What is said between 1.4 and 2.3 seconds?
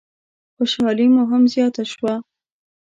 زیاته شوه.